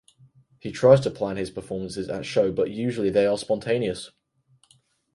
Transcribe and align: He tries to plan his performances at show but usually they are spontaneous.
He 0.59 0.71
tries 0.71 0.99
to 1.01 1.11
plan 1.11 1.37
his 1.37 1.51
performances 1.51 2.09
at 2.09 2.25
show 2.25 2.51
but 2.51 2.71
usually 2.71 3.11
they 3.11 3.27
are 3.27 3.37
spontaneous. 3.37 4.09